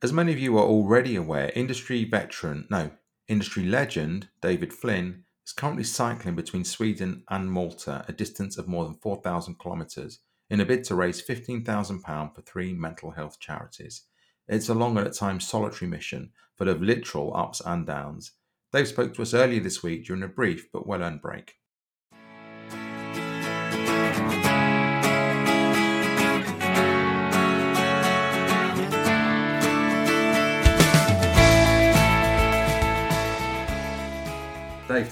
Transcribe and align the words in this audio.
As 0.00 0.12
many 0.12 0.32
of 0.32 0.38
you 0.38 0.56
are 0.56 0.64
already 0.64 1.16
aware, 1.16 1.50
industry 1.56 2.04
veteran, 2.04 2.68
no, 2.70 2.92
industry 3.26 3.64
legend 3.64 4.28
David 4.40 4.72
Flynn 4.72 5.24
is 5.44 5.52
currently 5.52 5.82
cycling 5.82 6.36
between 6.36 6.62
Sweden 6.62 7.24
and 7.30 7.50
Malta, 7.50 8.04
a 8.06 8.12
distance 8.12 8.56
of 8.56 8.68
more 8.68 8.84
than 8.84 8.94
4,000 8.94 9.58
kilometres, 9.58 10.20
in 10.48 10.60
a 10.60 10.64
bid 10.64 10.84
to 10.84 10.94
raise 10.94 11.20
£15,000 11.20 12.32
for 12.32 12.42
three 12.42 12.72
mental 12.72 13.10
health 13.10 13.40
charities. 13.40 14.04
It's 14.46 14.68
a 14.68 14.74
long 14.74 14.96
and 14.96 15.08
at 15.08 15.14
times 15.14 15.48
solitary 15.48 15.90
mission, 15.90 16.30
full 16.56 16.68
of 16.68 16.80
literal 16.80 17.36
ups 17.36 17.60
and 17.66 17.84
downs. 17.84 18.34
Dave 18.72 18.86
spoke 18.86 19.14
to 19.14 19.22
us 19.22 19.34
earlier 19.34 19.60
this 19.60 19.82
week 19.82 20.06
during 20.06 20.22
a 20.22 20.28
brief 20.28 20.68
but 20.72 20.86
well 20.86 21.02
earned 21.02 21.22
break. 21.22 21.54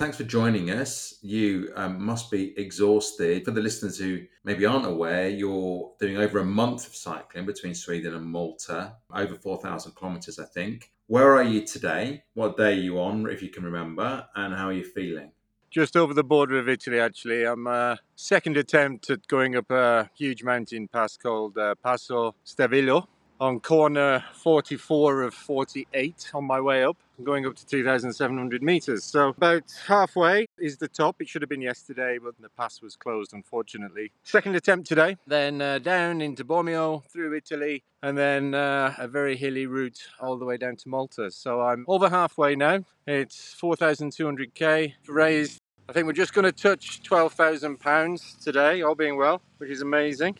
Thanks 0.06 0.18
for 0.18 0.22
joining 0.22 0.70
us. 0.70 1.18
You 1.20 1.72
um, 1.74 2.00
must 2.00 2.30
be 2.30 2.56
exhausted. 2.56 3.44
For 3.44 3.50
the 3.50 3.60
listeners 3.60 3.98
who 3.98 4.20
maybe 4.44 4.64
aren't 4.64 4.86
aware, 4.86 5.28
you're 5.28 5.90
doing 5.98 6.16
over 6.16 6.38
a 6.38 6.44
month 6.44 6.86
of 6.86 6.94
cycling 6.94 7.44
between 7.44 7.74
Sweden 7.74 8.14
and 8.14 8.24
Malta, 8.24 8.92
over 9.12 9.34
4,000 9.34 9.96
kilometres, 9.96 10.38
I 10.38 10.44
think. 10.44 10.92
Where 11.08 11.34
are 11.34 11.42
you 11.42 11.66
today? 11.66 12.22
What 12.34 12.56
day 12.56 12.74
are 12.74 12.80
you 12.80 13.00
on, 13.00 13.28
if 13.28 13.42
you 13.42 13.48
can 13.48 13.64
remember, 13.64 14.28
and 14.36 14.54
how 14.54 14.68
are 14.68 14.72
you 14.72 14.84
feeling? 14.84 15.32
Just 15.72 15.96
over 15.96 16.14
the 16.14 16.22
border 16.22 16.56
of 16.56 16.68
Italy, 16.68 17.00
actually. 17.00 17.42
I'm 17.42 17.66
uh, 17.66 17.96
second 18.14 18.56
attempt 18.56 19.10
at 19.10 19.26
going 19.26 19.56
up 19.56 19.72
a 19.72 20.08
huge 20.16 20.44
mountain 20.44 20.86
pass 20.86 21.16
called 21.16 21.58
uh, 21.58 21.74
Passo 21.84 22.36
Stelvio 22.44 23.08
on 23.40 23.60
corner 23.60 24.24
44 24.34 25.22
of 25.22 25.34
48 25.34 26.30
on 26.34 26.44
my 26.44 26.60
way 26.60 26.84
up, 26.84 26.96
going 27.22 27.46
up 27.46 27.54
to 27.56 27.66
2,700 27.66 28.62
meters. 28.62 29.04
So 29.04 29.28
about 29.28 29.64
halfway 29.86 30.46
is 30.58 30.78
the 30.78 30.88
top. 30.88 31.16
It 31.20 31.28
should 31.28 31.42
have 31.42 31.48
been 31.48 31.60
yesterday, 31.60 32.18
but 32.22 32.34
the 32.40 32.48
pass 32.48 32.80
was 32.80 32.96
closed, 32.96 33.32
unfortunately. 33.32 34.12
Second 34.24 34.56
attempt 34.56 34.88
today, 34.88 35.16
then 35.26 35.60
uh, 35.60 35.78
down 35.78 36.20
into 36.20 36.44
Bormio, 36.44 37.04
through 37.10 37.36
Italy, 37.36 37.82
and 38.02 38.16
then 38.16 38.54
uh, 38.54 38.94
a 38.98 39.08
very 39.08 39.36
hilly 39.36 39.66
route 39.66 40.00
all 40.20 40.38
the 40.38 40.44
way 40.44 40.56
down 40.56 40.76
to 40.76 40.88
Malta. 40.88 41.30
So 41.30 41.60
I'm 41.60 41.84
over 41.88 42.08
halfway 42.08 42.56
now. 42.56 42.84
It's 43.06 43.54
4,200k 43.60 44.94
raised. 45.08 45.60
I 45.88 45.92
think 45.92 46.06
we're 46.06 46.14
just 46.14 46.34
going 46.34 46.44
to 46.44 46.52
touch 46.52 47.02
12,000 47.04 47.78
pounds 47.78 48.34
today, 48.42 48.82
all 48.82 48.96
being 48.96 49.16
well, 49.16 49.40
which 49.58 49.70
is 49.70 49.82
amazing. 49.82 50.36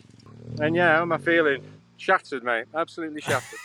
And 0.58 0.75
yeah, 0.75 0.97
how 0.97 1.03
am 1.03 1.12
I 1.12 1.19
feeling? 1.19 1.62
Shattered, 1.97 2.44
mate. 2.44 2.66
Absolutely 2.75 3.20
shattered. 3.20 3.58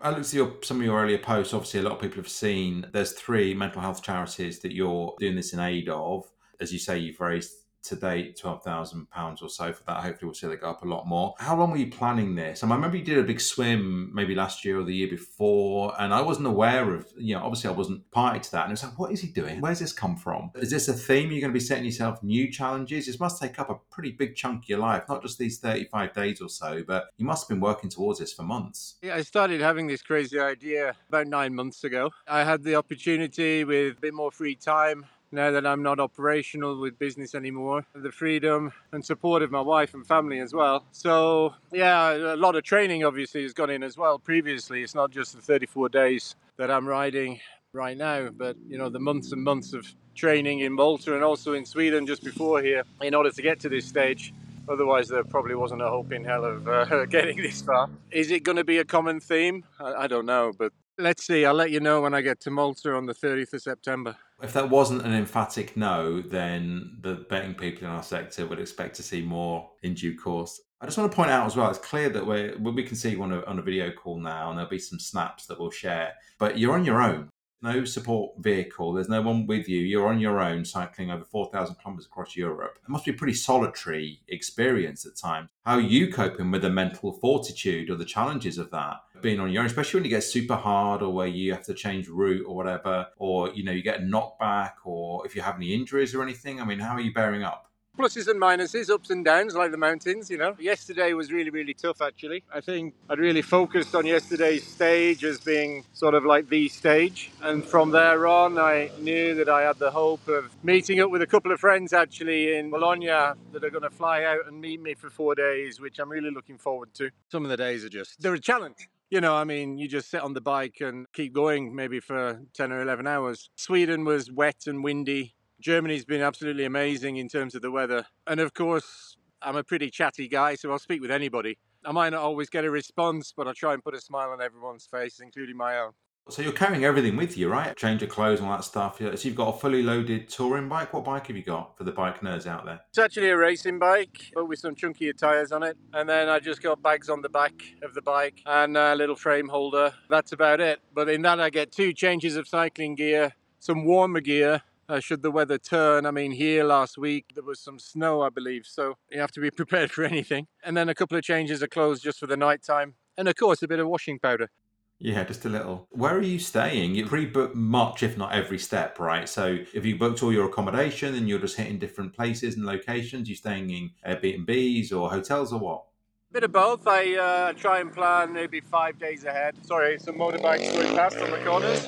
I 0.00 0.10
looked 0.10 0.26
at 0.26 0.32
your, 0.32 0.54
some 0.62 0.78
of 0.78 0.84
your 0.84 1.00
earlier 1.02 1.18
posts. 1.18 1.54
Obviously, 1.54 1.80
a 1.80 1.82
lot 1.82 1.92
of 1.92 2.00
people 2.00 2.16
have 2.16 2.28
seen 2.28 2.86
there's 2.92 3.12
three 3.12 3.54
mental 3.54 3.80
health 3.80 4.02
charities 4.02 4.60
that 4.60 4.72
you're 4.72 5.14
doing 5.18 5.36
this 5.36 5.52
in 5.52 5.60
aid 5.60 5.88
of. 5.88 6.30
As 6.60 6.72
you 6.72 6.78
say, 6.78 6.98
you've 6.98 7.20
raised 7.20 7.52
to 7.84 7.96
date 7.96 8.38
twelve 8.38 8.62
thousand 8.62 9.10
pounds 9.10 9.42
or 9.42 9.48
so 9.48 9.72
for 9.72 9.82
that. 9.84 9.98
Hopefully, 9.98 10.26
we'll 10.26 10.34
see 10.34 10.46
that 10.46 10.60
go 10.60 10.70
up 10.70 10.82
a 10.82 10.88
lot 10.88 11.06
more. 11.06 11.34
How 11.38 11.56
long 11.56 11.70
were 11.70 11.76
you 11.76 11.90
planning 11.90 12.34
this? 12.34 12.62
And 12.62 12.72
I 12.72 12.76
remember 12.76 12.96
you 12.96 13.04
did 13.04 13.18
a 13.18 13.22
big 13.22 13.40
swim 13.40 14.10
maybe 14.14 14.34
last 14.34 14.64
year 14.64 14.78
or 14.78 14.84
the 14.84 14.94
year 14.94 15.08
before, 15.08 15.94
and 15.98 16.14
I 16.14 16.20
wasn't 16.20 16.46
aware 16.46 16.94
of. 16.94 17.06
You 17.16 17.34
know, 17.34 17.42
obviously, 17.42 17.70
I 17.70 17.72
wasn't 17.72 18.10
party 18.10 18.40
to 18.40 18.50
that, 18.52 18.62
and 18.64 18.70
it 18.70 18.74
was 18.74 18.84
like, 18.84 18.98
what 18.98 19.12
is 19.12 19.20
he 19.20 19.28
doing? 19.28 19.60
Where's 19.60 19.78
this 19.78 19.92
come 19.92 20.16
from? 20.16 20.50
Is 20.54 20.70
this 20.70 20.88
a 20.88 20.92
theme? 20.92 21.30
You're 21.30 21.40
going 21.40 21.52
to 21.52 21.58
be 21.58 21.60
setting 21.60 21.84
yourself 21.84 22.22
new 22.22 22.50
challenges. 22.50 23.06
This 23.06 23.18
must 23.18 23.40
take 23.40 23.58
up 23.58 23.70
a 23.70 23.76
pretty 23.90 24.12
big 24.12 24.36
chunk 24.36 24.64
of 24.64 24.68
your 24.68 24.78
life, 24.78 25.04
not 25.08 25.22
just 25.22 25.38
these 25.38 25.58
thirty-five 25.58 26.12
days 26.12 26.40
or 26.40 26.48
so, 26.48 26.82
but 26.86 27.06
you 27.16 27.26
must 27.26 27.44
have 27.44 27.48
been 27.48 27.60
working 27.60 27.90
towards 27.90 28.18
this 28.18 28.32
for 28.32 28.42
months. 28.42 28.96
Yeah, 29.02 29.16
I 29.16 29.22
started 29.22 29.60
having 29.60 29.86
this 29.86 30.02
crazy 30.02 30.38
idea 30.38 30.94
about 31.08 31.26
nine 31.26 31.54
months 31.54 31.84
ago. 31.84 32.10
I 32.28 32.44
had 32.44 32.62
the 32.62 32.76
opportunity 32.76 33.64
with 33.64 33.96
a 33.98 34.00
bit 34.00 34.14
more 34.14 34.30
free 34.30 34.54
time 34.54 35.06
now 35.32 35.50
that 35.50 35.66
I'm 35.66 35.82
not 35.82 35.98
operational 35.98 36.78
with 36.78 36.98
business 36.98 37.34
anymore, 37.34 37.84
the 37.94 38.12
freedom 38.12 38.72
and 38.92 39.04
support 39.04 39.42
of 39.42 39.50
my 39.50 39.60
wife 39.60 39.94
and 39.94 40.06
family 40.06 40.40
as 40.40 40.52
well. 40.52 40.84
So, 40.92 41.54
yeah, 41.72 42.34
a 42.34 42.36
lot 42.36 42.54
of 42.54 42.62
training 42.64 43.04
obviously 43.04 43.42
has 43.42 43.52
gone 43.52 43.70
in 43.70 43.82
as 43.82 43.96
well 43.96 44.18
previously. 44.18 44.82
It's 44.82 44.94
not 44.94 45.10
just 45.10 45.34
the 45.34 45.40
34 45.40 45.88
days 45.88 46.36
that 46.58 46.70
I'm 46.70 46.86
riding 46.86 47.40
right 47.72 47.96
now, 47.96 48.28
but 48.28 48.56
you 48.68 48.76
know, 48.76 48.90
the 48.90 49.00
months 49.00 49.32
and 49.32 49.42
months 49.42 49.72
of 49.72 49.86
training 50.14 50.60
in 50.60 50.72
Malta 50.72 51.14
and 51.14 51.24
also 51.24 51.54
in 51.54 51.64
Sweden 51.64 52.06
just 52.06 52.22
before 52.22 52.60
here 52.62 52.84
in 53.00 53.14
order 53.14 53.30
to 53.30 53.42
get 53.42 53.60
to 53.60 53.68
this 53.68 53.86
stage. 53.86 54.34
Otherwise, 54.68 55.08
there 55.08 55.24
probably 55.24 55.54
wasn't 55.54 55.82
a 55.82 55.88
hope 55.88 56.12
in 56.12 56.22
hell 56.24 56.44
of 56.44 56.68
uh, 56.68 57.04
getting 57.10 57.36
this 57.38 57.62
far. 57.62 57.90
Is 58.10 58.30
it 58.30 58.44
going 58.44 58.56
to 58.56 58.64
be 58.64 58.78
a 58.78 58.84
common 58.84 59.18
theme? 59.18 59.64
I, 59.80 60.04
I 60.04 60.06
don't 60.06 60.26
know, 60.26 60.52
but 60.56 60.72
let's 60.98 61.26
see. 61.26 61.44
I'll 61.44 61.54
let 61.54 61.70
you 61.70 61.80
know 61.80 62.00
when 62.00 62.14
I 62.14 62.20
get 62.20 62.40
to 62.40 62.50
Malta 62.50 62.94
on 62.94 63.06
the 63.06 63.14
30th 63.14 63.54
of 63.54 63.62
September. 63.62 64.16
If 64.42 64.52
that 64.54 64.70
wasn't 64.70 65.02
an 65.02 65.14
emphatic 65.14 65.76
no, 65.76 66.20
then 66.20 66.98
the 67.00 67.26
betting 67.28 67.54
people 67.54 67.86
in 67.86 67.94
our 67.94 68.02
sector 68.02 68.46
would 68.46 68.58
expect 68.58 68.96
to 68.96 69.02
see 69.02 69.22
more 69.22 69.70
in 69.82 69.94
due 69.94 70.16
course. 70.16 70.60
I 70.80 70.86
just 70.86 70.98
want 70.98 71.12
to 71.12 71.16
point 71.16 71.30
out 71.30 71.46
as 71.46 71.54
well, 71.54 71.70
it's 71.70 71.78
clear 71.78 72.08
that 72.08 72.26
we're, 72.26 72.56
we 72.58 72.82
can 72.82 72.96
see 72.96 73.10
you 73.10 73.22
on 73.22 73.32
a, 73.32 73.44
on 73.44 73.60
a 73.60 73.62
video 73.62 73.92
call 73.92 74.18
now, 74.18 74.48
and 74.48 74.58
there'll 74.58 74.70
be 74.70 74.80
some 74.80 74.98
snaps 74.98 75.46
that 75.46 75.60
we'll 75.60 75.70
share, 75.70 76.12
but 76.40 76.58
you're 76.58 76.74
on 76.74 76.84
your 76.84 77.00
own 77.00 77.28
no 77.62 77.84
support 77.84 78.32
vehicle. 78.38 78.92
There's 78.92 79.08
no 79.08 79.22
one 79.22 79.46
with 79.46 79.68
you. 79.68 79.80
You're 79.80 80.08
on 80.08 80.18
your 80.18 80.40
own 80.40 80.64
cycling 80.64 81.10
over 81.10 81.24
4,000 81.24 81.76
kilometers 81.76 82.06
across 82.06 82.36
Europe. 82.36 82.78
It 82.82 82.88
must 82.88 83.04
be 83.04 83.12
a 83.12 83.14
pretty 83.14 83.34
solitary 83.34 84.20
experience 84.28 85.06
at 85.06 85.16
times. 85.16 85.48
How 85.64 85.76
are 85.76 85.80
you 85.80 86.12
coping 86.12 86.50
with 86.50 86.62
the 86.62 86.70
mental 86.70 87.12
fortitude 87.12 87.90
or 87.90 87.96
the 87.96 88.04
challenges 88.04 88.58
of 88.58 88.70
that? 88.70 88.96
Being 89.20 89.38
on 89.38 89.52
your 89.52 89.60
own, 89.60 89.66
especially 89.66 90.00
when 90.00 90.06
it 90.06 90.10
gets 90.10 90.26
super 90.26 90.56
hard 90.56 91.00
or 91.00 91.14
where 91.14 91.28
you 91.28 91.52
have 91.52 91.64
to 91.66 91.74
change 91.74 92.08
route 92.08 92.44
or 92.46 92.56
whatever, 92.56 93.06
or, 93.18 93.50
you 93.50 93.62
know, 93.62 93.70
you 93.70 93.82
get 93.82 94.00
a 94.00 94.02
knockback 94.02 94.72
or 94.84 95.24
if 95.24 95.36
you 95.36 95.42
have 95.42 95.56
any 95.56 95.72
injuries 95.72 96.14
or 96.14 96.22
anything. 96.22 96.60
I 96.60 96.64
mean, 96.64 96.80
how 96.80 96.94
are 96.94 97.00
you 97.00 97.12
bearing 97.12 97.44
up? 97.44 97.71
Pluses 97.98 98.26
and 98.26 98.40
minuses, 98.40 98.90
ups 98.90 99.10
and 99.10 99.24
downs, 99.24 99.54
like 99.54 99.70
the 99.70 99.76
mountains, 99.76 100.30
you 100.30 100.38
know. 100.38 100.56
Yesterday 100.58 101.12
was 101.12 101.30
really, 101.30 101.50
really 101.50 101.74
tough, 101.74 102.00
actually. 102.00 102.42
I 102.52 102.60
think 102.60 102.94
I'd 103.08 103.18
really 103.18 103.42
focused 103.42 103.94
on 103.94 104.06
yesterday's 104.06 104.66
stage 104.66 105.24
as 105.24 105.38
being 105.38 105.84
sort 105.92 106.14
of 106.14 106.24
like 106.24 106.48
the 106.48 106.68
stage. 106.68 107.30
And 107.42 107.64
from 107.64 107.90
there 107.90 108.26
on, 108.26 108.58
I 108.58 108.90
knew 108.98 109.34
that 109.36 109.48
I 109.48 109.62
had 109.62 109.78
the 109.78 109.90
hope 109.90 110.26
of 110.26 110.50
meeting 110.64 111.00
up 111.00 111.10
with 111.10 111.22
a 111.22 111.26
couple 111.26 111.52
of 111.52 111.60
friends, 111.60 111.92
actually, 111.92 112.56
in 112.56 112.70
Bologna 112.70 113.06
that 113.06 113.62
are 113.62 113.70
going 113.70 113.82
to 113.82 113.90
fly 113.90 114.24
out 114.24 114.48
and 114.48 114.60
meet 114.60 114.80
me 114.80 114.94
for 114.94 115.10
four 115.10 115.34
days, 115.34 115.78
which 115.78 115.98
I'm 115.98 116.10
really 116.10 116.30
looking 116.30 116.58
forward 116.58 116.94
to. 116.94 117.10
Some 117.30 117.44
of 117.44 117.50
the 117.50 117.56
days 117.56 117.84
are 117.84 117.90
just, 117.90 118.20
they're 118.20 118.34
a 118.34 118.40
challenge. 118.40 118.88
You 119.10 119.20
know, 119.20 119.34
I 119.34 119.44
mean, 119.44 119.76
you 119.76 119.86
just 119.86 120.10
sit 120.10 120.22
on 120.22 120.32
the 120.32 120.40
bike 120.40 120.80
and 120.80 121.06
keep 121.12 121.34
going 121.34 121.76
maybe 121.76 122.00
for 122.00 122.40
10 122.54 122.72
or 122.72 122.80
11 122.80 123.06
hours. 123.06 123.50
Sweden 123.56 124.06
was 124.06 124.32
wet 124.32 124.66
and 124.66 124.82
windy 124.82 125.34
Germany's 125.62 126.04
been 126.04 126.20
absolutely 126.20 126.64
amazing 126.64 127.16
in 127.16 127.28
terms 127.28 127.54
of 127.54 127.62
the 127.62 127.70
weather. 127.70 128.04
And 128.26 128.40
of 128.40 128.52
course, 128.52 129.16
I'm 129.40 129.56
a 129.56 129.64
pretty 129.64 129.90
chatty 129.90 130.28
guy, 130.28 130.56
so 130.56 130.72
I'll 130.72 130.78
speak 130.78 131.00
with 131.00 131.10
anybody. 131.10 131.58
I 131.84 131.92
might 131.92 132.10
not 132.10 132.22
always 132.22 132.50
get 132.50 132.64
a 132.64 132.70
response, 132.70 133.32
but 133.36 133.48
I 133.48 133.52
try 133.52 133.72
and 133.74 133.82
put 133.82 133.94
a 133.94 134.00
smile 134.00 134.30
on 134.30 134.42
everyone's 134.42 134.86
face, 134.86 135.20
including 135.20 135.56
my 135.56 135.78
own. 135.78 135.92
So 136.28 136.40
you're 136.40 136.52
carrying 136.52 136.84
everything 136.84 137.16
with 137.16 137.36
you, 137.36 137.48
right? 137.48 137.76
Change 137.76 138.02
of 138.04 138.08
clothes 138.08 138.38
and 138.38 138.48
all 138.48 138.56
that 138.56 138.62
stuff. 138.62 138.98
So 138.98 139.28
you've 139.28 139.34
got 139.34 139.56
a 139.56 139.58
fully 139.58 139.82
loaded 139.82 140.28
touring 140.28 140.68
bike. 140.68 140.92
What 140.92 141.04
bike 141.04 141.26
have 141.26 141.36
you 141.36 141.42
got 141.42 141.76
for 141.76 141.82
the 141.82 141.90
bike 141.90 142.20
nerds 142.20 142.46
out 142.46 142.64
there? 142.64 142.80
It's 142.90 142.98
actually 142.98 143.30
a 143.30 143.36
racing 143.36 143.80
bike, 143.80 144.30
but 144.32 144.46
with 144.46 144.60
some 144.60 144.76
chunkier 144.76 145.16
tyres 145.16 145.50
on 145.50 145.64
it. 145.64 145.76
And 145.92 146.08
then 146.08 146.28
I 146.28 146.38
just 146.38 146.62
got 146.62 146.80
bags 146.80 147.08
on 147.08 147.22
the 147.22 147.28
back 147.28 147.54
of 147.82 147.94
the 147.94 148.02
bike 148.02 148.40
and 148.46 148.76
a 148.76 148.94
little 148.94 149.16
frame 149.16 149.48
holder. 149.48 149.94
That's 150.08 150.30
about 150.30 150.60
it. 150.60 150.80
But 150.94 151.08
in 151.08 151.22
that 151.22 151.40
I 151.40 151.50
get 151.50 151.72
two 151.72 151.92
changes 151.92 152.36
of 152.36 152.46
cycling 152.46 152.94
gear, 152.94 153.32
some 153.58 153.84
warmer 153.84 154.20
gear, 154.20 154.62
uh, 154.92 155.00
should 155.00 155.22
the 155.22 155.30
weather 155.30 155.56
turn. 155.56 156.04
I 156.04 156.10
mean, 156.10 156.32
here 156.32 156.64
last 156.64 156.98
week 156.98 157.32
there 157.34 157.42
was 157.42 157.60
some 157.60 157.78
snow, 157.78 158.20
I 158.20 158.28
believe, 158.28 158.66
so 158.66 158.94
you 159.10 159.20
have 159.20 159.32
to 159.32 159.40
be 159.40 159.50
prepared 159.62 159.90
for 159.90 160.04
anything. 160.04 160.46
And 160.62 160.76
then 160.76 160.88
a 160.88 160.94
couple 160.94 161.16
of 161.16 161.24
changes 161.24 161.62
of 161.62 161.70
clothes 161.70 162.00
just 162.00 162.18
for 162.20 162.26
the 162.26 162.36
night 162.36 162.62
time, 162.62 162.94
and 163.16 163.26
of 163.26 163.36
course 163.36 163.62
a 163.62 163.68
bit 163.68 163.80
of 163.80 163.88
washing 163.88 164.18
powder. 164.18 164.50
Yeah, 164.98 165.24
just 165.24 165.44
a 165.46 165.48
little. 165.48 165.88
Where 165.90 166.14
are 166.14 166.22
you 166.22 166.38
staying? 166.38 166.94
You 166.94 167.06
pre-book 167.06 167.56
much, 167.56 168.04
if 168.04 168.16
not 168.16 168.32
every 168.32 168.58
step, 168.58 169.00
right? 169.00 169.28
So 169.28 169.58
if 169.74 169.84
you 169.84 169.98
booked 169.98 170.22
all 170.22 170.32
your 170.32 170.46
accommodation 170.46 171.16
and 171.16 171.28
you're 171.28 171.40
just 171.40 171.56
hitting 171.56 171.80
different 171.80 172.14
places 172.14 172.54
and 172.54 172.64
locations, 172.64 173.28
you 173.28 173.34
staying 173.34 173.70
in 173.70 173.90
Airbnbs 174.06 174.92
or 174.92 175.10
hotels 175.10 175.52
or 175.52 175.58
what? 175.58 175.84
Bit 176.32 176.44
of 176.44 176.52
both. 176.52 176.86
I 176.86 177.14
uh, 177.16 177.52
try 177.52 177.80
and 177.80 177.92
plan 177.92 178.32
maybe 178.32 178.62
five 178.62 178.98
days 178.98 179.24
ahead. 179.24 179.54
Sorry, 179.66 179.98
some 179.98 180.14
motorbikes 180.14 180.72
going 180.72 180.96
past 180.96 181.18
on 181.18 181.30
the 181.30 181.36
corners. 181.44 181.86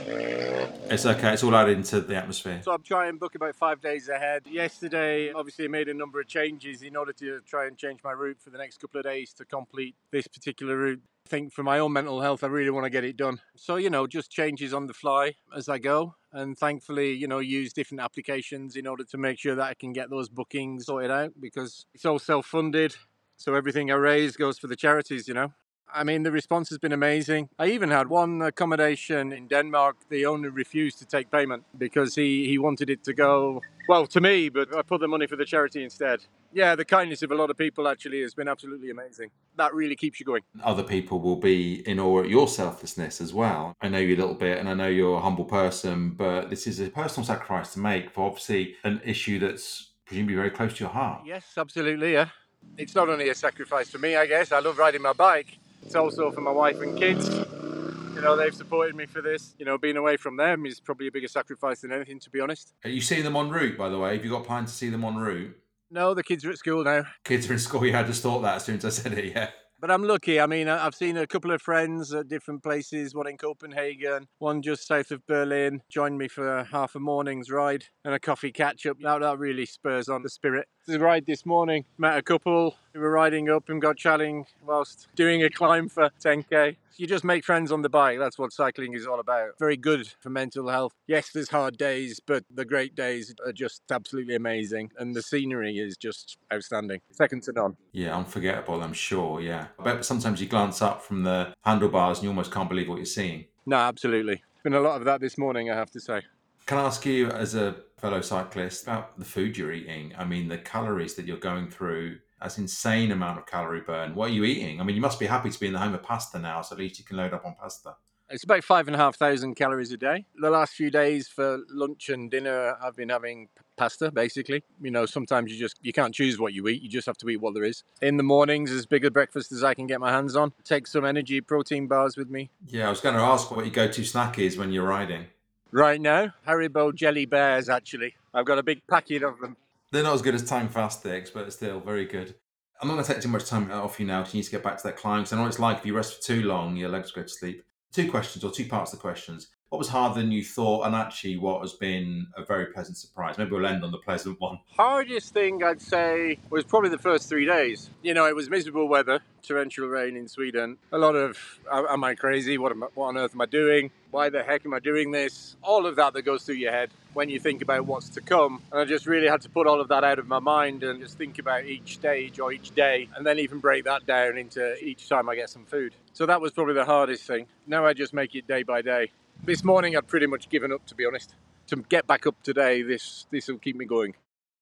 It's 0.91 1.07
okay. 1.07 1.33
It's 1.33 1.43
all 1.43 1.57
added 1.57 1.79
into 1.79 2.03
the 2.03 2.17
atmosphere. 2.17 2.61
So 2.63 2.73
I'm 2.73 2.83
trying 2.83 3.15
to 3.15 3.19
book 3.19 3.35
about 3.37 3.57
five 3.57 3.81
days 3.81 4.11
ahead. 4.11 4.43
Yesterday, 4.47 5.33
obviously, 5.33 5.65
I 5.65 5.69
made 5.69 5.89
a 5.89 5.95
number 5.95 6.21
of 6.21 6.27
changes 6.27 6.83
in 6.83 6.95
order 6.95 7.15
to 7.15 7.41
try 7.47 7.67
and 7.67 7.79
change 7.79 8.01
my 8.05 8.13
route 8.13 8.37
for 8.39 8.51
the 8.51 8.59
next 8.59 8.83
couple 8.83 8.99
of 8.99 9.05
days 9.07 9.33
to 9.35 9.47
complete 9.47 9.95
this 10.11 10.27
particular 10.27 10.77
route. 10.77 11.01
I 11.27 11.31
think 11.31 11.55
for 11.55 11.63
my 11.63 11.79
own 11.79 11.95
mental 11.95 12.21
health, 12.21 12.45
I 12.45 12.49
really 12.49 12.69
want 12.69 12.85
to 12.85 12.91
get 12.91 13.03
it 13.03 13.17
done. 13.17 13.41
So, 13.57 13.77
you 13.77 13.89
know, 13.89 14.07
just 14.07 14.31
changes 14.31 14.75
on 14.75 14.89
the 14.89 14.93
fly 14.93 15.37
as 15.57 15.71
I 15.71 15.79
go. 15.79 16.17
and 16.35 16.59
thankfully, 16.59 17.13
you 17.13 17.29
know, 17.29 17.39
use 17.39 17.73
different 17.73 18.03
applications 18.03 18.77
in 18.77 18.87
order 18.87 19.05
to 19.05 19.17
make 19.17 19.39
sure 19.39 19.55
that 19.55 19.69
I 19.71 19.75
can 19.75 19.95
get 19.95 20.11
those 20.11 20.29
bookings 20.29 20.85
sorted 20.85 21.11
out 21.11 21.33
because 21.41 21.87
it's 21.95 22.05
all 22.05 22.19
self 22.19 22.45
funded. 22.45 22.95
So 23.37 23.55
everything 23.55 23.91
I 23.91 23.95
raise 23.95 24.37
goes 24.37 24.59
for 24.59 24.67
the 24.67 24.77
charities, 24.77 25.29
you 25.29 25.35
know. 25.35 25.53
I 25.93 26.03
mean, 26.03 26.25
the 26.25 26.33
response 26.33 26.71
has 26.71 26.79
been 26.79 26.93
amazing. 26.93 27.51
I 27.59 27.69
even 27.69 27.91
had 27.91 28.09
one 28.09 28.43
accommodation 28.43 29.33
in 29.33 29.47
Denmark. 29.47 29.97
The 30.09 30.27
owner 30.27 30.51
refused 30.51 30.99
to 30.99 31.07
take 31.07 31.31
payment 31.31 31.63
because 31.79 32.17
he, 32.17 32.49
he 32.49 32.59
wanted 32.59 32.91
it 32.91 33.05
to 33.05 33.13
go, 33.13 33.61
well, 33.89 34.07
to 34.09 34.21
me, 34.21 34.49
but 34.49 34.77
I 34.77 34.83
put 34.83 35.01
the 35.01 35.09
money 35.09 35.29
for 35.29 35.37
the 35.37 35.45
charity 35.45 35.85
instead. 35.85 36.25
Yeah, 36.53 36.75
the 36.75 36.85
kindness 36.85 37.23
of 37.23 37.31
a 37.31 37.35
lot 37.35 37.51
of 37.51 37.57
people 37.57 37.87
actually 37.87 38.23
has 38.23 38.35
been 38.35 38.49
absolutely 38.49 38.91
amazing. 38.91 39.31
That 39.57 39.75
really 39.75 39.95
keeps 39.95 40.19
you 40.19 40.27
going. 40.27 40.43
Other 40.63 40.83
people 40.83 41.21
will 41.21 41.37
be 41.37 41.87
in 41.89 42.01
awe 42.01 42.23
at 42.23 42.29
your 42.29 42.49
selflessness 42.49 43.21
as 43.21 43.33
well. 43.33 43.75
I 43.81 43.89
know 43.89 43.99
you 43.99 44.17
a 44.17 44.21
little 44.21 44.35
bit 44.35 44.59
and 44.59 44.69
I 44.69 44.75
know 44.75 44.89
you're 44.89 45.19
a 45.19 45.21
humble 45.21 45.45
person, 45.45 46.11
but 46.11 46.51
this 46.51 46.67
is 46.67 46.81
a 46.81 46.89
personal 46.89 47.27
sacrifice 47.27 47.73
to 47.75 47.81
make 47.81 48.11
for 48.11 48.27
obviously 48.27 48.77
an 48.85 49.01
issue 49.05 49.39
that's 49.39 49.93
presumably 50.07 50.37
very 50.37 50.51
close 50.51 50.75
to 50.75 50.85
your 50.85 50.93
heart. 50.93 51.23
Yes, 51.25 51.45
absolutely, 51.57 52.13
yeah. 52.13 52.29
It's 52.77 52.95
not 52.95 53.09
only 53.09 53.29
a 53.29 53.35
sacrifice 53.35 53.89
for 53.89 53.99
me, 53.99 54.17
I 54.17 54.27
guess. 54.27 54.53
I 54.53 54.59
love 54.61 54.79
riding 54.79 55.03
my 55.03 55.13
bike 55.13 55.59
it's 55.85 55.95
also 55.95 56.31
for 56.31 56.41
my 56.41 56.51
wife 56.51 56.81
and 56.81 56.99
kids. 56.99 57.29
You 57.29 58.21
know, 58.21 58.37
they've 58.37 58.55
supported 58.55 58.95
me 58.95 59.07
for 59.07 59.21
this. 59.21 59.55
You 59.59 59.67
know, 59.67 59.77
being 59.77 59.97
away 59.97 60.17
from 60.17 60.37
them 60.37 60.67
is 60.67 60.81
probably 60.81 61.09
a 61.09 61.13
bigger 61.13 61.29
sacrifice 61.29 61.81
than 61.81 61.93
anything, 61.93 62.21
to 62.21 62.31
be 62.31 62.41
honest. 62.41 62.73
Are 62.85 62.91
you 62.91 63.01
seeing 63.01 63.25
them 63.25 63.37
en 63.37 63.51
route, 63.51 63.77
by 63.77 63.89
the 63.89 63.99
way? 63.99 64.17
Have 64.17 64.25
you 64.25 64.31
got 64.31 64.45
plans 64.45 64.71
to 64.71 64.77
see 64.77 64.89
them 64.89 65.05
en 65.05 65.17
route? 65.17 65.57
No, 65.91 66.15
the 66.15 66.23
kids 66.23 66.45
are 66.45 66.51
at 66.51 66.59
school 66.59 66.83
now. 66.85 67.05
Kids 67.25 67.49
are 67.51 67.53
in 67.53 67.59
school. 67.59 67.85
Yeah, 67.87 68.01
I 68.01 68.03
just 68.05 68.23
thought 68.23 68.41
that 68.41 68.57
as 68.57 68.65
soon 68.65 68.77
as 68.77 68.85
I 68.85 68.89
said 68.89 69.13
it. 69.13 69.25
Yeah. 69.27 69.51
But 69.85 69.91
I'm 69.91 70.05
lucky. 70.05 70.41
I 70.41 70.47
mean, 70.47 70.67
I've 70.67 70.95
seen 70.95 71.19
a 71.19 71.27
couple 71.27 71.51
of 71.51 71.61
friends 71.61 72.15
at 72.15 72.27
different 72.27 72.63
places, 72.63 73.15
one 73.15 73.27
in 73.27 73.37
Copenhagen, 73.37 74.29
one 74.39 74.63
just 74.63 74.87
south 74.87 75.11
of 75.11 75.27
Berlin, 75.27 75.83
joined 75.91 76.17
me 76.17 76.27
for 76.27 76.65
half 76.65 76.95
a 76.95 76.99
morning's 76.99 77.51
ride 77.51 77.85
and 78.03 78.15
a 78.15 78.19
coffee 78.19 78.51
catch 78.51 78.87
up. 78.87 78.97
That, 79.03 79.21
that 79.21 79.39
really 79.39 79.67
spurs 79.67 80.09
on 80.09 80.23
the 80.23 80.31
spirit. 80.31 80.69
The 80.87 80.99
ride 80.99 81.27
this 81.27 81.45
morning, 81.45 81.85
met 81.99 82.17
a 82.17 82.23
couple 82.23 82.77
who 82.95 83.01
were 83.01 83.11
riding 83.11 83.51
up 83.51 83.69
and 83.69 83.83
got 83.83 83.97
chatting 83.97 84.47
whilst 84.65 85.09
doing 85.17 85.43
a 85.43 85.51
climb 85.51 85.89
for 85.89 86.11
10k. 86.23 86.77
You 86.97 87.09
just 87.09 87.25
make 87.25 87.45
friends 87.45 87.73
on 87.73 87.83
the 87.83 87.89
bike. 87.89 88.21
That's 88.21 88.39
what 88.39 88.53
cycling 88.53 88.93
is 88.93 89.05
all 89.05 89.19
about. 89.19 89.59
Very 89.59 89.77
good 89.77 90.07
for 90.21 90.31
mental 90.31 90.69
health. 90.69 90.93
Yes, 91.09 91.31
there's 91.33 91.49
hard 91.49 91.77
days, 91.77 92.21
but 92.25 92.45
the 92.49 92.65
great 92.65 92.95
days 92.95 93.35
are 93.45 93.53
just 93.53 93.83
absolutely 93.91 94.37
amazing. 94.37 94.93
And 94.97 95.17
the 95.17 95.23
scenery 95.23 95.79
is 95.79 95.97
just 95.97 96.39
outstanding. 96.53 97.01
Second 97.11 97.43
to 97.45 97.53
none. 97.53 97.77
Yeah, 97.93 98.17
unforgettable, 98.17 98.81
I'm 98.81 98.93
sure. 98.93 99.41
Yeah. 99.41 99.67
But 99.83 100.05
sometimes 100.05 100.41
you 100.41 100.47
glance 100.47 100.83
up 100.83 101.03
from 101.03 101.23
the 101.23 101.55
handlebars 101.63 102.19
and 102.19 102.25
you 102.25 102.31
almost 102.31 102.53
can't 102.53 102.69
believe 102.69 102.89
what 102.89 102.97
you're 102.97 103.07
seeing. 103.07 103.47
No, 103.67 103.77
absolutely. 103.77 104.43
Been 104.63 104.75
a 104.75 104.81
lot 104.81 104.97
of 104.97 105.05
that 105.05 105.21
this 105.21 105.37
morning, 105.37 105.71
I 105.71 105.75
have 105.75 105.91
to 105.93 106.01
say. 106.01 106.23
Can 106.67 106.79
I 106.79 106.85
ask 106.85 107.05
you, 107.05 107.29
as 107.29 107.55
a 107.55 107.77
fellow 107.99 108.23
cyclist, 108.23 108.85
about 108.85 109.19
the 109.19 109.25
food 109.25 109.57
you're 109.57 109.73
eating? 109.73 110.15
I 110.17 110.25
mean, 110.25 110.49
the 110.49 110.59
calories 110.59 111.15
that 111.17 111.27
you're 111.27 111.37
going 111.37 111.69
through, 111.69 112.19
that's 112.41 112.57
insane 112.57 113.13
amount 113.13 113.39
of 113.39 113.47
calorie 113.47 113.83
burn. 113.83 114.15
What 114.15 114.31
are 114.31 114.33
you 114.33 114.45
eating? 114.45 114.81
I 114.81 114.85
mean, 114.85 114.97
you 114.97 115.03
must 115.03 115.21
be 115.21 115.27
happy 115.27 115.51
to 115.51 115.61
be 115.61 115.67
in 115.67 115.75
the 115.75 115.79
home 115.79 115.95
of 115.95 116.03
pasta 116.03 116.39
now, 116.39 116.63
so 116.63 116.75
at 116.75 116.79
least 116.79 116.99
you 116.99 117.05
can 117.05 117.19
load 117.19 117.35
up 117.35 117.45
on 117.45 117.55
pasta. 117.55 117.97
It's 118.31 118.45
about 118.45 118.65
five 118.65 118.89
and 118.89 118.97
a 118.97 118.99
half 118.99 119.17
thousand 119.17 119.55
calories 119.55 119.93
a 119.93 119.97
day. 119.97 120.25
The 120.37 120.51
last 120.51 120.75
few 120.75 120.91
days 120.91 121.29
for 121.29 121.61
lunch 121.71 122.09
and 122.09 122.31
dinner, 122.31 122.77
I've 122.83 122.97
been 122.97 123.11
having 123.11 123.49
pasta 123.77 124.11
basically. 124.11 124.65
You 124.81 124.91
know, 124.91 125.07
sometimes 125.07 125.53
you 125.53 125.59
just 125.59 125.79
you 125.83 125.93
can't 125.93 126.15
choose 126.15 126.39
what 126.39 126.55
you 126.55 126.67
eat. 126.69 126.83
You 126.83 126.89
just 126.89 127.07
have 127.07 127.19
to 127.19 127.29
eat 127.29 127.41
what 127.41 127.55
there 127.55 127.65
is. 127.65 127.85
In 128.01 128.17
the 128.17 128.23
mornings, 128.23 128.71
as 128.71 128.87
big 128.87 129.05
a 129.05 129.11
breakfast 129.11 129.53
as 129.53 129.63
I 129.63 129.75
can 129.75 129.87
get 129.87 130.01
my 130.01 130.11
hands 130.11 130.37
on. 130.37 130.53
Take 130.65 130.87
some 130.87 131.05
energy 131.05 131.41
protein 131.41 131.87
bars 131.87 132.17
with 132.17 132.31
me. 132.31 132.51
Yeah, 132.67 132.87
I 132.87 132.91
was 132.91 133.01
going 133.01 133.15
to 133.15 133.21
ask 133.21 133.51
what 133.51 133.65
your 133.65 133.75
go-to 133.75 134.05
snack 134.05 134.39
is 134.39 134.57
when 134.57 134.73
you're 134.73 134.87
riding 134.87 135.27
right 135.75 136.01
now. 136.01 136.33
Haribo 136.47 136.95
jelly 136.95 137.27
bears, 137.27 137.69
actually. 137.69 138.15
I've 138.33 138.47
got 138.47 138.59
a 138.59 138.63
big 138.63 138.87
packet 138.87 139.23
of 139.23 139.39
them. 139.41 139.57
They're 139.91 140.03
not 140.03 140.15
as 140.15 140.23
good 140.23 140.35
as 140.35 140.45
Time 140.45 140.69
Fast 140.69 141.01
Sticks, 141.01 141.31
but 141.31 141.53
still 141.53 141.81
very 141.81 142.07
good. 142.07 142.35
I'm 142.81 142.89
not 142.89 142.95
going 142.95 143.05
to 143.05 143.13
take 143.13 143.23
too 143.23 143.29
much 143.29 143.45
time 143.47 143.71
off 143.71 144.01
you 144.01 144.07
now. 144.07 144.21
because 144.21 144.35
You 144.35 144.39
need 144.39 144.45
to 144.45 144.51
get 144.51 144.63
back 144.63 144.79
to 144.79 144.83
that 144.85 144.97
climb 144.97 145.21
because 145.21 145.33
I 145.33 145.37
know 145.37 145.47
it's 145.47 145.59
like 145.59 145.79
if 145.79 145.87
you 145.87 145.95
rest 145.95 146.17
for 146.17 146.23
too 146.23 146.43
long, 146.43 146.77
your 146.77 146.89
legs 146.89 147.11
go 147.13 147.23
to 147.23 147.29
sleep. 147.29 147.65
Two 147.95 148.11
questions 148.11 148.43
or 148.43 148.51
two 148.51 148.67
parts 148.67 148.93
of 148.93 148.99
the 148.99 149.03
questions. 149.03 149.51
What 149.69 149.79
was 149.79 149.89
harder 149.89 150.21
than 150.21 150.33
you 150.33 150.45
thought, 150.45 150.85
and 150.85 150.97
actually 150.97 151.37
what 151.37 151.61
has 151.61 151.75
been 151.75 152.27
a 152.37 152.45
very 152.45 152.67
pleasant 152.67 152.97
surprise? 152.97 153.39
Maybe 153.39 153.53
we'll 153.53 153.67
end 153.67 153.85
on 153.85 153.93
the 153.93 153.99
pleasant 153.99 154.41
one. 154.41 154.59
Hardest 154.77 155.33
thing 155.33 155.63
I'd 155.63 155.81
say 155.81 156.39
was 156.51 156.65
probably 156.65 156.91
the 156.91 156.99
first 156.99 157.29
three 157.29 157.47
days. 157.47 157.91
You 158.03 158.13
know, 158.13 158.27
it 158.27 158.35
was 158.35 158.51
miserable 158.51 158.89
weather, 158.89 159.21
torrential 159.45 159.87
rain 159.87 160.17
in 160.17 160.27
Sweden. 160.27 160.77
A 160.91 160.99
lot 160.99 161.15
of, 161.15 161.39
am 161.73 162.03
I 162.03 162.17
crazy? 162.17 162.59
What, 162.59 162.73
am 162.73 162.85
what 162.95 163.07
on 163.07 163.17
earth 163.17 163.33
am 163.33 163.41
I 163.41 163.47
doing? 163.47 163.93
Why 164.11 164.29
the 164.29 164.43
heck 164.43 164.67
am 164.67 164.75
I 164.75 164.81
doing 164.81 165.13
this? 165.13 165.55
All 165.63 165.87
of 165.87 165.95
that 165.95 166.15
that 166.15 166.23
goes 166.23 166.43
through 166.43 166.57
your 166.57 166.73
head 166.73 166.91
when 167.15 167.29
you 167.29 167.41
think 167.41 167.63
about 167.63 167.87
what's 167.87 168.09
to 168.11 168.21
come. 168.21 168.61
And 168.71 168.81
I 168.81 168.85
just 168.85 169.07
really 169.07 169.29
had 169.29 169.41
to 169.43 169.49
put 169.49 169.67
all 169.67 169.81
of 169.81 169.89
that 169.89 170.05
out 170.05 170.19
of 170.19 170.29
my 170.29 170.41
mind 170.41 170.83
and 170.83 171.01
just 171.01 171.17
think 171.17 171.39
about 171.39 171.65
each 171.65 171.95
stage 171.95 172.39
or 172.39 172.53
each 172.53 172.75
day, 172.75 173.09
and 173.17 173.25
then 173.25 173.39
even 173.39 173.59
break 173.59 173.85
that 173.85 174.05
down 174.07 174.37
into 174.37 174.77
each 174.85 175.09
time 175.09 175.29
I 175.29 175.37
get 175.37 175.49
some 175.49 175.65
food. 175.65 175.95
So 176.13 176.27
that 176.27 176.41
was 176.41 176.53
probably 176.53 176.75
the 176.75 176.85
hardest 176.85 177.25
thing. 177.25 177.47
Now 177.67 177.87
I 177.87 177.95
just 177.95 178.13
make 178.13 178.35
it 178.35 178.47
day 178.47 178.63
by 178.63 178.83
day. 178.83 179.11
This 179.45 179.65
morning 179.65 179.97
I'd 179.97 180.07
pretty 180.07 180.27
much 180.27 180.49
given 180.49 180.73
up, 180.73 180.87
to 180.87 180.95
be 180.95 181.07
honest. 181.07 181.35
To 181.69 181.77
get 181.77 182.07
back 182.07 182.27
up 182.27 182.43
today, 182.43 182.83
this 182.83 183.27
this 183.31 183.49
will 183.49 183.59
keep 183.59 183.77
me 183.77 183.87
going. 183.87 184.15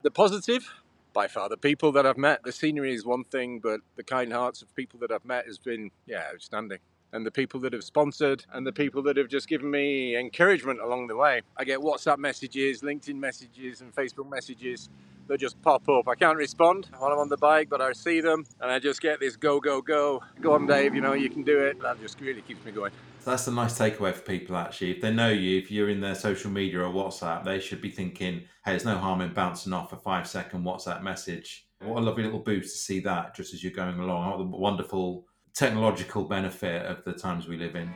The 0.02 0.10
positive, 0.10 0.72
by 1.12 1.28
far, 1.28 1.48
the 1.48 1.56
people 1.56 1.92
that 1.92 2.06
I've 2.06 2.16
met. 2.16 2.42
The 2.44 2.52
scenery 2.52 2.94
is 2.94 3.04
one 3.04 3.24
thing, 3.24 3.60
but 3.60 3.80
the 3.96 4.04
kind 4.04 4.32
hearts 4.32 4.62
of 4.62 4.74
people 4.74 4.98
that 5.00 5.10
I've 5.10 5.24
met 5.24 5.46
has 5.46 5.58
been, 5.58 5.90
yeah, 6.06 6.28
outstanding. 6.32 6.78
And 7.12 7.26
the 7.26 7.30
people 7.30 7.60
that 7.60 7.72
have 7.74 7.84
sponsored 7.84 8.44
and 8.52 8.66
the 8.66 8.72
people 8.72 9.02
that 9.02 9.16
have 9.18 9.28
just 9.28 9.46
given 9.46 9.70
me 9.70 10.16
encouragement 10.16 10.80
along 10.80 11.08
the 11.08 11.16
way. 11.16 11.42
I 11.58 11.64
get 11.64 11.78
WhatsApp 11.78 12.18
messages, 12.18 12.80
LinkedIn 12.80 13.16
messages, 13.16 13.82
and 13.82 13.94
Facebook 13.94 14.30
messages 14.30 14.88
that 15.28 15.38
just 15.38 15.60
pop 15.62 15.88
up. 15.88 16.08
I 16.08 16.14
can't 16.14 16.36
respond 16.36 16.88
while 16.98 17.12
I'm 17.12 17.18
on 17.18 17.28
the 17.28 17.36
bike, 17.36 17.68
but 17.68 17.80
I 17.80 17.92
see 17.92 18.20
them 18.20 18.44
and 18.60 18.70
I 18.70 18.78
just 18.78 19.00
get 19.00 19.20
this 19.20 19.36
go, 19.36 19.60
go, 19.60 19.82
go. 19.82 20.22
Go 20.40 20.54
on, 20.54 20.66
Dave, 20.66 20.94
you 20.94 21.00
know, 21.00 21.12
you 21.12 21.30
can 21.30 21.42
do 21.42 21.58
it. 21.60 21.80
That 21.80 22.00
just 22.00 22.20
really 22.20 22.40
keeps 22.42 22.64
me 22.64 22.72
going. 22.72 22.92
That's 23.24 23.46
a 23.46 23.52
nice 23.52 23.78
takeaway 23.78 24.12
for 24.12 24.22
people, 24.22 24.56
actually. 24.56 24.92
If 24.92 25.00
they 25.00 25.12
know 25.12 25.28
you, 25.28 25.58
if 25.58 25.70
you're 25.70 25.90
in 25.90 26.00
their 26.00 26.14
social 26.14 26.50
media 26.50 26.80
or 26.80 26.92
WhatsApp, 26.92 27.44
they 27.44 27.60
should 27.60 27.80
be 27.80 27.90
thinking, 27.90 28.40
hey, 28.64 28.72
there's 28.72 28.84
no 28.84 28.98
harm 28.98 29.20
in 29.20 29.32
bouncing 29.32 29.72
off 29.72 29.92
a 29.92 29.96
five 29.96 30.26
second 30.26 30.64
WhatsApp 30.64 31.02
message. 31.02 31.66
What 31.80 31.98
a 31.98 32.04
lovely 32.04 32.24
little 32.24 32.40
boost 32.40 32.74
to 32.74 32.80
see 32.80 33.00
that 33.00 33.34
just 33.34 33.54
as 33.54 33.62
you're 33.62 33.72
going 33.72 33.98
along. 33.98 34.30
What 34.30 34.40
a 34.40 34.44
wonderful 34.44 35.26
technological 35.54 36.24
benefit 36.24 36.86
of 36.86 37.04
the 37.04 37.12
times 37.12 37.46
we 37.46 37.56
live 37.56 37.76
in. 37.76 37.90